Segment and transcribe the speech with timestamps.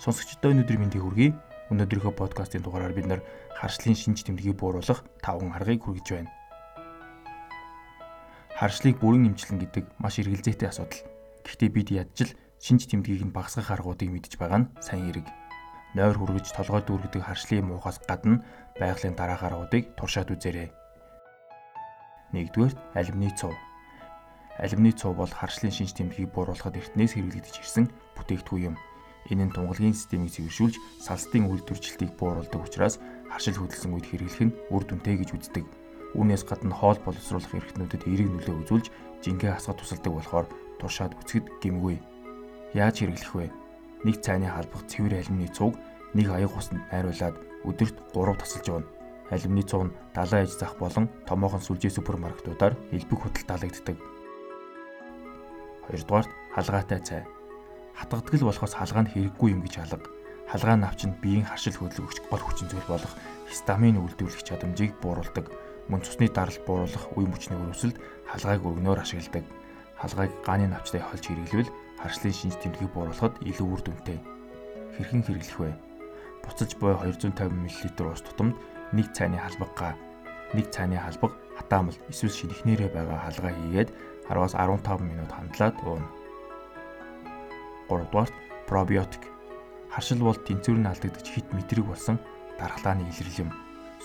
[0.00, 1.36] Сонсогчдоо өнөөдрийн мэндийг хүргэе.
[1.68, 3.20] Өнөөдрийнхөө подкастын дугаараар бид нар
[3.52, 6.32] харшлын шинж тэмдгийг бууруулах 5 аргыг хүргэж байна.
[8.56, 11.04] Харшлыг бүрэн эмчлэн гэдэг маш эргэлзээтэй асуудал.
[11.44, 12.32] Гэхдээ бид ядчил
[12.64, 15.28] шинж тэмдгийг нь багасгах аргуудыг мэдж байгаа нь сайн хэрэг.
[15.92, 18.40] Нойр хүргэж толгой дүүргэдэг харшлын муухаас гадна
[18.80, 20.72] байгалийн дараах аргуудыг туршаад үзээрэй.
[22.32, 23.52] Нэгдүгээр алюминий цов.
[24.56, 28.76] Алюминий цов бол харшлын шинж тэмдгийг бууруулахад эртнээс хэрэглэгдэж ирсэн бүтээгдэхүүн юм
[29.28, 30.74] Энэ нь тунгалгийн системийг цэвэршүүлж
[31.04, 32.96] салстын үйлдвэржилтийг бууруулдаг учраас
[33.28, 35.66] харшил хөдөлсөн үед хэрэглэх нь үр дүнтэй гэж үздэг.
[36.16, 38.86] Үүнээс гадна хоол боловсруулах эрхтнүүдэд эерэг нөлөө үзүүлж
[39.22, 40.46] жингээ хасгах тусалдаг болохоор
[40.80, 42.02] туршаад үцгэд гимгүй.
[42.74, 43.46] Яаж хэрэглэх вэ?
[44.02, 45.76] Нэг цайны халбах цэвэр алюминий цуг
[46.16, 47.36] нэг аяг усанд найруулад
[47.68, 48.90] өдөрт 3 тасалж явна.
[49.30, 53.96] Алюминий цуг нь далайн аж зах болон томоохон сүлжээ супермаркетуудаар элбэг хөтөл таалагддаг.
[55.86, 57.22] Хоёрдугаарт халгаатай цай
[58.00, 60.08] хатгадгал болохоос халгаа нь хэрэггүй юм гэж алга.
[60.48, 63.12] Халгаа навчинд биеийн харшил хөдлөгч гол хүчин зүйл болох
[63.46, 65.46] хистамин үйлдвэрлэх чадамжийг бууруулдаг.
[65.92, 69.44] Мөн цусны даралт бууруулах үе мөчний өрөвсөлд халгааг өргөнөөр ашигладаг.
[70.00, 74.18] Халгааг гааны навчтай холж хэрэглэвэл харшлын шинж тэмдгийг бууруулахад илүү үр дүнтэй.
[74.96, 75.70] Хэрхэн хэрэглэх вэ?
[76.42, 78.56] Буцаж буй 250 мл ус тутамд
[78.96, 79.94] нэг цайны халбага,
[80.56, 83.90] нэг цайны халбага хатаамал эсвэл шинэхнэрээ байгаа халгаа хийгээд
[84.26, 86.08] 10-аас 15 минут хандлаад ууна.
[87.90, 88.34] 3 дугаарт
[88.70, 89.26] пробиотик.
[89.90, 92.22] Харшил бол тэнцвэр нь алдагдаж хит мэдрэг болсон
[92.54, 93.50] дархлааны илэрлэл юм.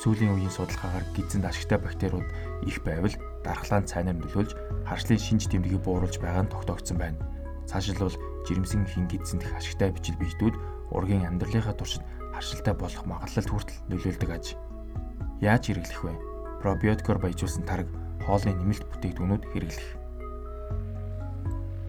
[0.01, 2.25] Сүүлийн үеийн судалгаагаар гидсэнд ашигтай бактериуд
[2.65, 3.13] их байвал
[3.45, 4.51] дархлаанд цайнаар нөлөөлж
[4.89, 7.21] харшлын шинж тэмдгийг бууруулж байгаа нь тогтоогдсон байна.
[7.69, 8.11] Цаашилбал
[8.49, 10.55] жирэмсэн хин гидсэнд их ашигтай бичил биетүүд
[10.91, 14.45] ургийн амьдралынхаа туршид харшилтай болох магадлалд хүртэл нөлөөлдөг аж.
[15.39, 16.13] Яаж хэрэглэх вэ?
[16.59, 17.87] Пробиотикоор баяжуулсан тараг
[18.25, 19.89] хоолны нэмэлт бүтээгдэхүүнүүд хэрэглэх.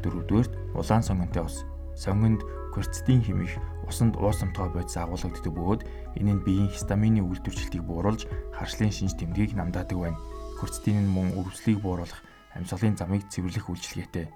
[0.04, 1.66] Дөрөвдүгээрт улаан сонгонтой ус
[1.96, 2.44] сонгонд
[2.76, 3.56] кверцетин хэмээх
[3.88, 5.82] усанд уусамтгай бодис агуулгаддаг бөгөөд
[6.20, 10.20] энэ нь биеийн хистамины үйлдвэрчлэлтийг бууруулж харшлын шинж тэмдгийг намдаадаг байна.
[10.60, 12.20] Кверцетин нь мөн өвслийг бууруулах
[12.52, 14.28] амьсгалын замыг цэвэрлэх үйлчилгээтэй.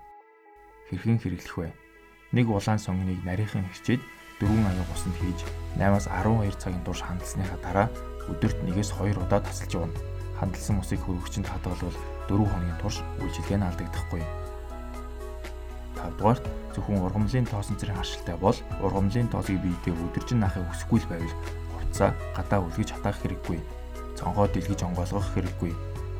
[0.89, 1.69] Хэрхэн хэрэглэх вэ?
[2.33, 4.01] Нэг улаан сонгоныг нарийнхан хэрчээд
[4.41, 5.45] дөрвөн аяг усанд хийж
[5.77, 7.89] 8-аас 12 цагийн турш хандсныхаа дараа
[8.33, 10.01] өдөрт 1-2 удаа тасалж явна.
[10.41, 11.97] Хандалсан усыг хөргөгчөнд хадгалвал
[12.29, 14.23] 4 хоногийн турш үйлчилгээ нь алдагдахгүй.
[16.01, 16.45] 5 дугаарт
[16.75, 21.35] зөвхөн ургамлын тоосон цэрийн харшилтай бол ургамлын тоосыг биедээ өдөржин наахыг хүсэхгүй л байвал
[21.75, 23.59] хувцаа гадаа үлгэж хатаах хэрэггүй.
[24.15, 25.73] Цонгоо дэлгэж онгойлгох хэрэггүй.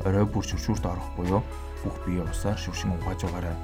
[0.03, 1.41] Орой бүр шүршүүрт орох буюу
[1.83, 3.55] бүх бие усаар шүршин угааж байгаарай.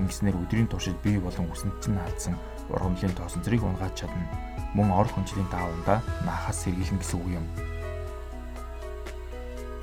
[0.00, 2.40] Ингэснээр өдрийн туршид бие болон үсэнд чинь алдсан
[2.72, 4.24] ургамлын тоосон цэрийг унгааж чадна.
[4.72, 7.46] Мөн ор хүнчлийн даавандаа наахаас сэргийлнэ гэсэн үг юм.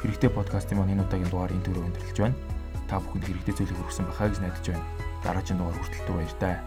[0.01, 2.39] Хэрэгтэй подкастын маань энэ удаагийн дугаар энэ төрөнд төлж байна.
[2.89, 6.57] Та бүхэнд хэрэгтэй зүйлийг хүргэсэн байхаа гэж найдаж байна дараагийн дугаар хүртэл түр баяр таа.